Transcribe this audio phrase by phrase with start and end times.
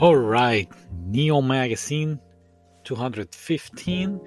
[0.00, 0.70] All right,
[1.06, 2.20] Neo Magazine
[2.84, 4.20] 215,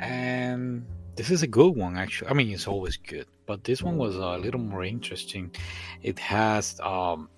[0.00, 2.28] and this is a good one actually.
[2.28, 5.54] I mean, it's always good, but this one was a little more interesting.
[6.02, 7.28] It has um,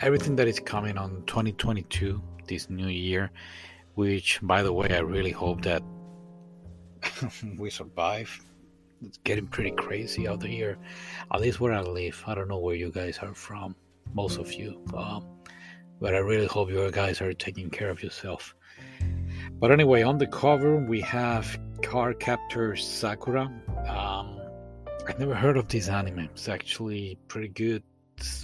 [0.00, 3.32] everything that is coming on 2022, this new year,
[3.94, 5.82] which, by the way, I really hope that
[7.58, 8.30] we survive.
[9.02, 10.78] It's getting pretty crazy out here,
[11.30, 12.24] at least where I live.
[12.26, 13.76] I don't know where you guys are from,
[14.14, 14.82] most of you.
[14.96, 15.37] Um,
[16.00, 18.54] but I really hope you guys are taking care of yourself.
[19.60, 23.44] But anyway, on the cover we have Cardcaptor Sakura.
[23.88, 24.40] Um,
[25.08, 26.20] I've never heard of this anime.
[26.20, 27.82] It's actually pretty good.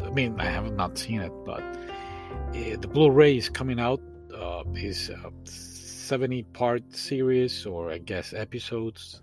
[0.03, 4.01] I mean, I have not seen it, but uh, the Blu-ray is coming out.
[4.35, 9.23] Uh, is a 70-part series, or I guess episodes.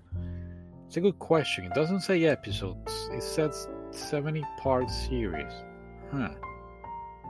[0.87, 1.65] It's a good question.
[1.65, 3.09] It doesn't say episodes.
[3.11, 5.51] It says 70-part series.
[6.11, 6.29] Huh.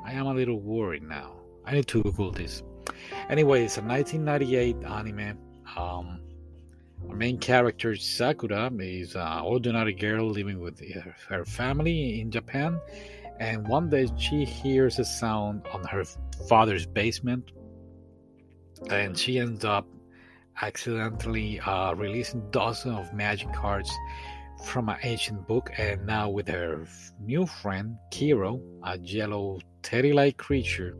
[0.03, 1.33] I am a little worried now.
[1.65, 2.63] I need to Google this.
[3.29, 5.37] Anyway, it's a 1998 anime.
[5.77, 6.21] Um,
[7.07, 10.81] our main character Sakura is an ordinary girl living with
[11.29, 12.79] her family in Japan,
[13.39, 16.03] and one day she hears a sound on her
[16.47, 17.51] father's basement,
[18.89, 19.87] and she ends up
[20.61, 23.91] accidentally uh, releasing dozens of magic cards
[24.63, 26.87] from an ancient book, and now with her
[27.19, 30.97] new friend Kiro, a yellow teddy like creature,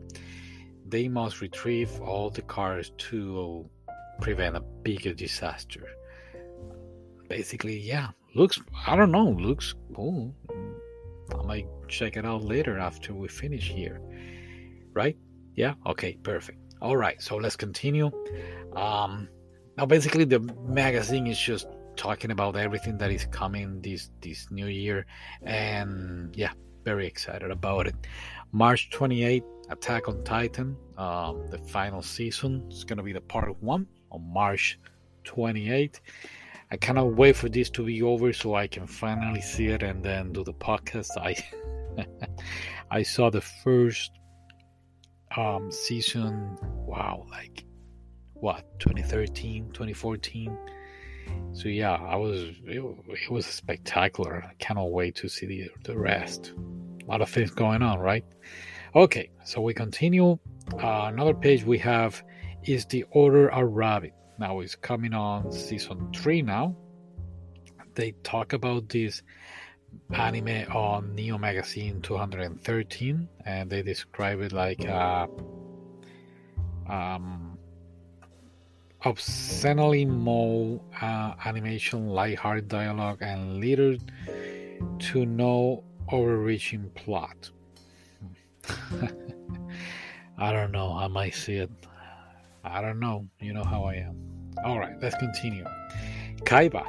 [0.86, 3.68] they must retrieve all the cards to
[4.20, 5.86] prevent a bigger disaster.
[7.28, 10.34] Basically, yeah, looks, I don't know, looks cool.
[11.38, 14.00] I might check it out later after we finish here.
[14.92, 15.16] Right?
[15.54, 15.74] Yeah?
[15.86, 16.58] Okay, perfect.
[16.82, 18.10] All right, so let's continue.
[18.74, 19.28] Um,
[19.78, 24.66] now, basically, the magazine is just talking about everything that is coming this this new
[24.66, 25.06] year,
[25.42, 26.52] and yeah,
[26.84, 27.94] very excited about it.
[28.52, 33.86] March 28th, Attack on Titan, um, the final season is gonna be the part one
[34.10, 34.78] on March
[35.24, 36.00] 28th.
[36.70, 40.02] I cannot wait for this to be over so I can finally see it and
[40.02, 41.10] then do the podcast.
[41.16, 41.36] I
[42.90, 44.12] I saw the first
[45.36, 46.56] um, season.
[46.86, 47.64] Wow, like
[48.34, 50.58] what 2013, 2014
[51.52, 54.42] so yeah, I was it, it was spectacular.
[54.44, 56.52] I cannot wait to see the the rest.
[57.02, 58.24] A lot of things going on, right?
[58.94, 60.38] Okay, so we continue.
[60.72, 62.22] Uh, another page we have
[62.64, 64.14] is the Order a Rabbit.
[64.38, 66.76] Now it's coming on season three now.
[67.94, 69.22] They talk about this
[70.12, 75.28] anime on Neo Magazine 213, and they describe it like a,
[76.88, 77.51] um,
[79.04, 83.96] obscenely more uh, animation, light-hearted dialogue, and little
[84.98, 87.50] to no overreaching plot.
[90.38, 90.92] I don't know.
[90.92, 91.70] I might see it.
[92.64, 93.26] I don't know.
[93.40, 94.16] You know how I am.
[94.64, 95.64] All right, let's continue.
[96.44, 96.86] Kaiba.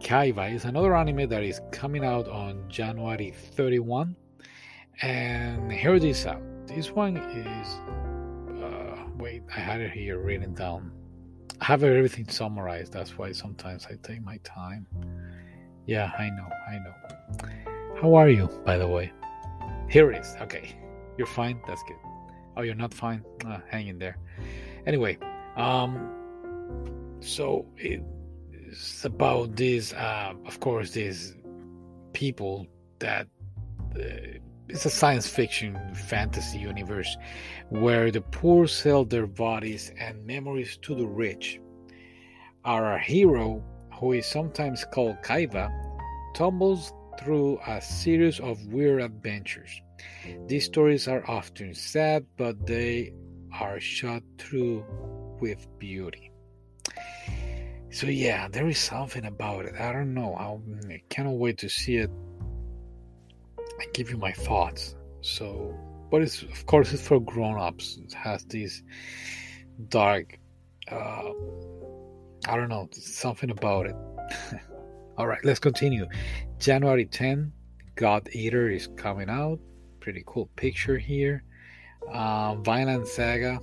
[0.00, 4.16] Kaiba is another anime that is coming out on January 31.
[5.02, 6.42] And here this out.
[6.66, 7.68] This one is.
[8.62, 10.92] Uh, wait, I had it here written down
[11.62, 12.92] I have everything summarized.
[12.92, 14.84] That's why sometimes I take my time.
[15.86, 18.00] Yeah, I know, I know.
[18.00, 19.12] How are you, by the way?
[19.88, 20.34] Here it is.
[20.40, 20.76] Okay,
[21.16, 21.60] you're fine.
[21.68, 21.98] That's good.
[22.56, 23.24] Oh, you're not fine.
[23.46, 24.18] Uh, hang in there.
[24.86, 25.18] Anyway,
[25.54, 26.10] um,
[27.20, 31.36] so it's about this, uh, of course, these
[32.12, 32.66] people
[32.98, 33.28] that
[33.94, 34.00] uh,
[34.68, 37.16] it's a science fiction fantasy universe
[37.68, 41.60] where the poor sell their bodies and memories to the rich.
[42.64, 43.62] Our hero,
[43.98, 45.70] who is sometimes called Kaiba,
[46.34, 49.80] tumbles through a series of weird adventures.
[50.46, 53.12] These stories are often sad, but they
[53.52, 54.84] are shot through
[55.40, 56.30] with beauty.
[57.90, 59.74] So yeah, there is something about it.
[59.78, 60.34] I don't know.
[60.34, 62.10] I cannot wait to see it
[63.82, 64.94] I give you my thoughts.
[65.22, 65.76] So,
[66.10, 67.98] but it's of course it's for grown-ups.
[68.04, 68.84] It has these
[69.88, 70.38] dark.
[70.90, 71.30] Uh,
[72.48, 73.96] I don't know something about it.
[75.18, 76.06] All right, let's continue.
[76.58, 77.52] January 10,
[77.96, 79.58] God Eater is coming out.
[79.98, 81.42] Pretty cool picture here.
[82.12, 83.58] Uh, Vinland Saga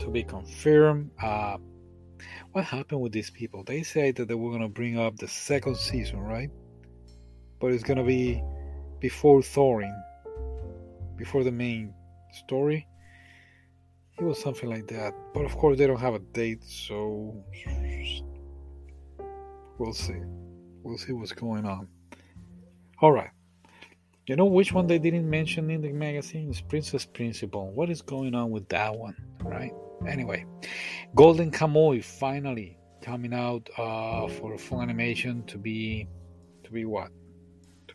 [0.00, 1.10] to be confirmed.
[1.22, 1.58] Uh,
[2.50, 3.62] what happened with these people?
[3.62, 6.50] They say that they were gonna bring up the second season, right?
[7.60, 8.42] But it's gonna be
[9.00, 9.94] before Thorfinn,
[11.16, 11.92] before the main
[12.32, 12.86] story.
[14.18, 15.12] It was something like that.
[15.34, 17.44] But of course, they don't have a date, so
[19.78, 20.20] we'll see.
[20.82, 21.88] We'll see what's going on.
[23.00, 23.30] All right.
[24.26, 26.50] You know which one they didn't mention in the magazine?
[26.50, 27.70] It's Princess Principal.
[27.70, 29.72] What is going on with that one, right?
[30.08, 30.44] Anyway,
[31.14, 36.08] Golden Kamuy finally coming out uh, for a full animation to be
[36.64, 37.10] to be what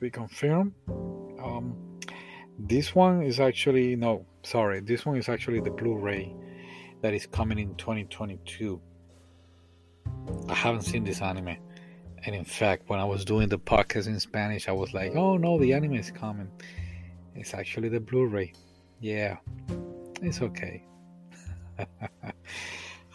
[0.01, 0.73] be confirmed.
[0.89, 1.77] Um,
[2.57, 6.35] this one is actually no, sorry, this one is actually the Blu-ray
[7.01, 8.81] that is coming in 2022.
[10.49, 11.55] I haven't seen this anime.
[12.25, 15.37] And in fact, when I was doing the podcast in Spanish, I was like, oh
[15.37, 16.49] no, the anime is coming.
[17.35, 18.53] It's actually the Blu ray.
[18.99, 19.37] Yeah,
[20.21, 20.83] it's okay.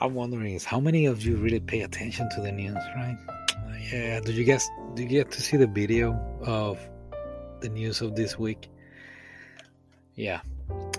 [0.00, 3.45] I'm wondering is how many of you really pay attention to the news, right?
[3.92, 6.78] Yeah, do you guys do you get to see the video of
[7.60, 8.68] the news of this week?
[10.14, 10.40] Yeah,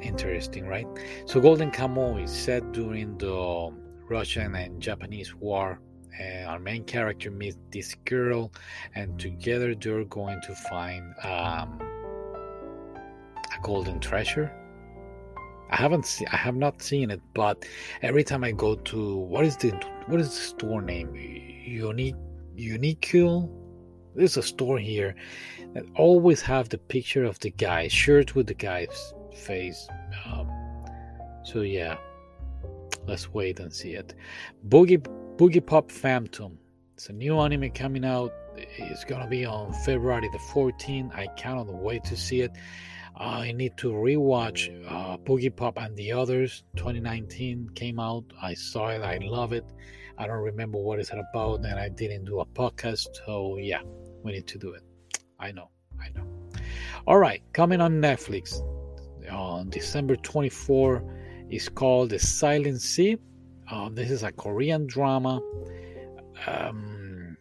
[0.01, 0.88] interesting, right?
[1.25, 3.74] So Golden Kamuy is set during the
[4.07, 5.80] Russian and Japanese war
[6.19, 8.51] and our main character meets this girl
[8.95, 11.80] and together they're going to find um,
[13.36, 14.51] a golden treasure
[15.69, 17.66] i haven't seen i have not seen it but
[18.01, 19.69] every time i go to what is the
[20.07, 22.16] what is the store name unique
[22.57, 23.50] Uniqlo
[24.15, 25.15] there's a store here
[25.74, 29.88] that always have the picture of the guy shirt with the guy's face
[30.25, 30.50] um,
[31.44, 31.98] so yeah
[33.06, 34.15] let's wait and see it
[34.68, 35.06] boogie
[35.38, 36.57] Boogiepop Phantom.
[36.95, 38.33] It's a new anime coming out.
[38.56, 41.15] It's gonna be on February the 14th.
[41.15, 42.51] I cannot wait to see it.
[43.15, 46.63] I need to rewatch uh, Boogiepop and the others.
[46.75, 48.24] 2019 came out.
[48.42, 49.03] I saw it.
[49.03, 49.65] I love it.
[50.18, 53.08] I don't remember what it's about, and I didn't do a podcast.
[53.25, 53.81] So yeah,
[54.24, 54.81] we need to do it.
[55.40, 55.69] I know.
[56.02, 56.25] I know.
[57.06, 58.62] All right, coming on Netflix
[59.31, 61.04] on December 24
[61.50, 63.18] is called The Silent Sea.
[63.69, 65.42] Uh, this is a Korean drama
[66.46, 67.38] um,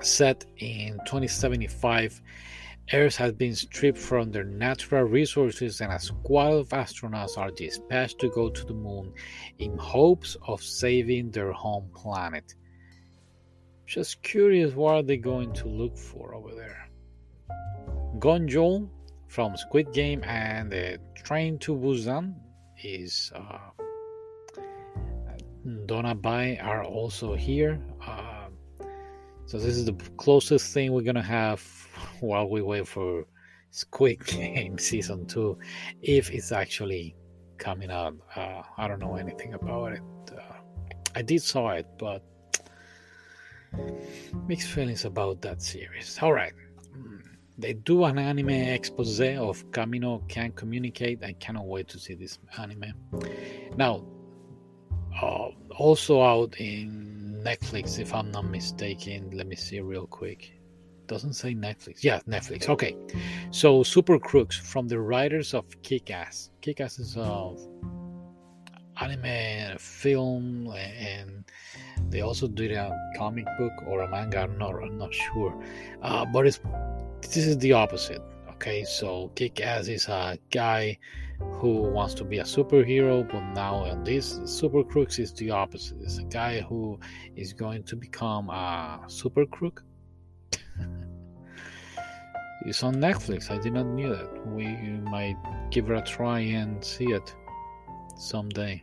[0.00, 2.20] set in 2075.
[2.92, 8.18] Earth has been stripped from their natural resources, and a squad of astronauts are dispatched
[8.20, 9.12] to go to the moon
[9.58, 12.54] in hopes of saving their home planet.
[13.86, 16.88] Just curious, what are they going to look for over there?
[18.18, 18.88] Gong Yoo
[19.26, 22.34] from Squid Game and the Train to Busan
[22.82, 23.58] is uh,
[25.66, 27.80] Doona Bae are also here.
[29.48, 31.62] So this is the closest thing we're gonna have
[32.20, 33.24] while we wait for
[33.70, 35.58] Squid Game season two,
[36.02, 37.16] if it's actually
[37.56, 38.14] coming out.
[38.36, 40.02] Uh, I don't know anything about it.
[40.30, 40.58] Uh,
[41.14, 42.22] I did saw it, but
[44.46, 46.18] mixed feelings about that series.
[46.20, 46.52] All right.
[47.56, 51.24] They do an anime expose of Komi Can't Communicate.
[51.24, 52.92] I cannot wait to see this anime.
[53.76, 54.04] Now,
[55.22, 55.48] uh,
[55.78, 59.30] also out in Netflix, if I'm not mistaken.
[59.32, 60.52] Let me see real quick.
[61.06, 62.04] Doesn't say Netflix.
[62.04, 62.68] Yeah, Netflix.
[62.68, 62.96] Okay.
[63.50, 66.50] So Super Crooks from the writers of Kick Ass.
[66.60, 67.54] Kick Ass is a
[69.00, 71.44] anime film and
[72.10, 74.40] they also did a comic book or a manga.
[74.40, 75.54] I'm not, I'm not sure.
[76.02, 76.60] Uh, but it's
[77.22, 78.22] this is the opposite.
[78.50, 80.98] Okay, so Kick Ass is a guy
[81.38, 85.98] who wants to be a superhero, but now on this Super Crooks is the opposite.
[86.00, 86.98] It's a guy who
[87.36, 89.82] is going to become a super crook.
[92.66, 93.50] it's on Netflix.
[93.50, 94.46] I did not knew that.
[94.46, 95.36] We might
[95.70, 97.34] give it a try and see it
[98.16, 98.82] someday.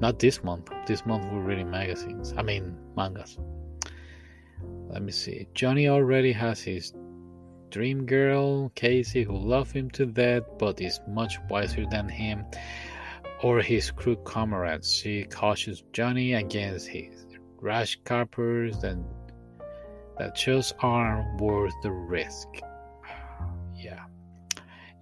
[0.00, 0.70] Not this month.
[0.86, 2.34] This month we're reading magazines.
[2.36, 3.38] I mean mangas.
[4.88, 5.46] Let me see.
[5.54, 6.94] Johnny already has his
[7.74, 12.44] dream girl, Casey, who loves him to death but is much wiser than him,
[13.42, 14.94] or his crew comrades.
[14.94, 17.26] She cautions Johnny against his
[17.60, 19.04] rash capers and
[20.18, 22.46] that just aren't worth the risk.
[23.74, 24.04] yeah.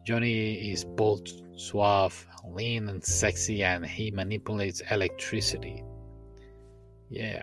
[0.06, 5.84] Johnny is both suave, lean, and sexy, and he manipulates electricity.
[7.10, 7.42] Yeah.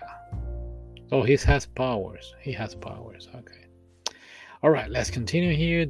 [1.11, 2.33] Oh, he has powers.
[2.41, 3.29] He has powers.
[3.35, 3.68] Okay.
[4.61, 5.87] All right, let's continue here.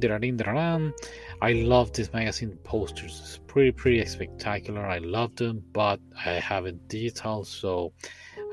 [1.42, 3.20] I love this magazine posters.
[3.20, 4.86] It's pretty, pretty spectacular.
[4.86, 7.92] I love them, but I have it digital, so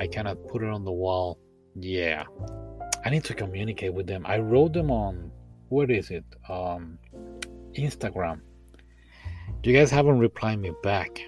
[0.01, 1.37] I cannot put it on the wall.
[1.75, 2.23] Yeah,
[3.05, 4.25] I need to communicate with them.
[4.25, 5.29] I wrote them on
[5.69, 6.25] what is it?
[6.49, 6.97] Um,
[7.77, 8.41] Instagram.
[9.61, 11.21] You guys haven't replied me back.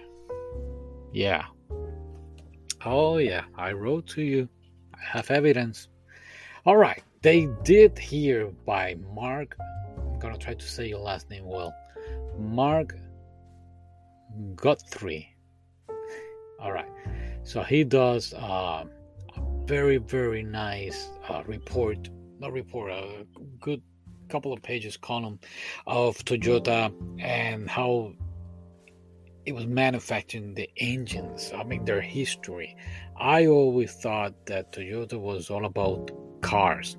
[1.13, 1.45] Yeah.
[2.83, 4.49] Oh yeah, I wrote to you.
[4.95, 5.89] I have evidence.
[6.65, 7.03] All right.
[7.21, 9.57] They did here by Mark.
[9.97, 11.75] I'm gonna try to say your last name well.
[12.37, 12.95] Mark
[14.55, 15.35] Guthrie.
[16.61, 16.87] All right.
[17.43, 18.85] So he does uh,
[19.35, 22.09] a very very nice uh, report.
[22.39, 22.91] Not report.
[22.91, 23.25] A
[23.59, 23.81] good
[24.29, 25.39] couple of pages column
[25.87, 28.13] of Toyota and how
[29.45, 31.51] it was manufacturing the engines.
[31.53, 32.77] I mean, their history.
[33.17, 36.11] I always thought that Toyota was all about
[36.41, 36.95] cars.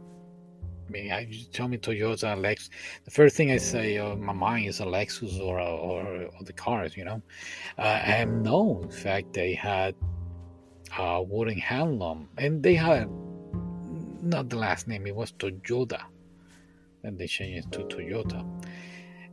[0.90, 2.68] Mean, I, you tell me Toyota, Lex.
[3.04, 6.52] The first thing I say my mind is a Lexus or, a, or, or the
[6.52, 7.23] cars, you know.
[7.78, 9.94] Uh, and no, in fact, they had
[10.99, 13.09] uh, wooden handloom, and they had
[14.23, 15.06] not the last name.
[15.06, 16.02] It was Toyoda,
[17.04, 18.44] and they changed it to Toyota.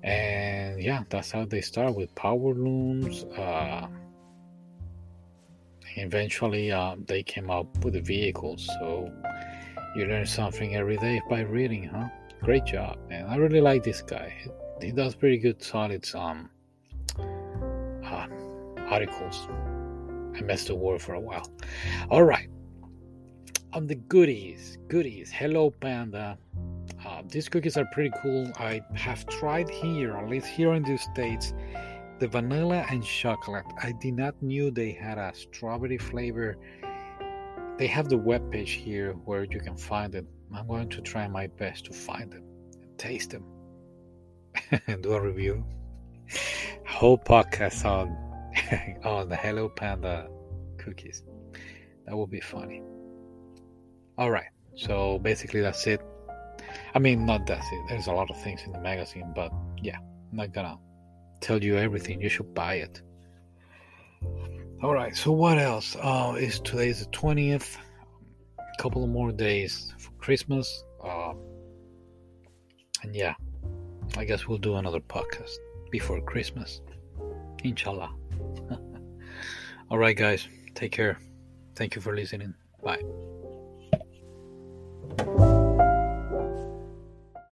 [0.04, 3.24] And yeah, that's how they start with power looms.
[3.24, 3.88] Uh,
[5.96, 8.68] eventually, uh, they came up with the vehicles.
[8.80, 9.12] So
[9.96, 12.08] you learn something every day by reading, huh?
[12.42, 13.26] Great job, man.
[13.28, 14.34] I really like this guy.
[14.82, 16.50] He does pretty good, solid um,
[18.04, 18.28] uh,
[18.88, 19.48] articles.
[20.36, 21.50] I messed the word for a while.
[22.10, 22.48] All right.
[23.74, 25.32] On the goodies, goodies.
[25.32, 26.38] Hello, Panda.
[27.06, 28.52] Uh, these cookies are pretty cool.
[28.58, 31.54] I have tried here, at least here in the States,
[32.20, 33.66] the vanilla and chocolate.
[33.82, 36.58] I did not knew they had a strawberry flavor.
[37.78, 40.26] They have the web page here where you can find it.
[40.56, 42.44] I'm going to try my best to find them
[42.82, 43.44] and taste them
[44.88, 45.64] and do a review.
[46.88, 48.10] Whole podcast on
[49.04, 50.28] on the Hello Panda
[50.80, 51.22] cookies.
[52.08, 52.82] That would be funny.
[54.18, 54.50] All right.
[54.76, 56.02] So basically, that's it.
[56.96, 57.82] I mean, not that's it.
[57.90, 59.52] There's a lot of things in the magazine, but
[59.84, 60.78] yeah, I'm not gonna
[61.42, 62.22] tell you everything.
[62.22, 63.04] You should buy it.
[64.84, 65.16] All right.
[65.16, 65.98] So what else?
[66.02, 67.78] Oh, is today's the twentieth.
[68.60, 70.84] A couple of more days for Christmas.
[71.04, 71.34] Uh,
[73.02, 73.34] and yeah,
[74.18, 75.56] I guess we'll do another podcast
[75.92, 76.82] before Christmas.
[77.64, 78.14] Inshallah.
[79.90, 80.48] All right, guys.
[80.76, 81.20] Take care.
[81.76, 82.54] Thank you for listening.
[82.84, 83.02] Bye.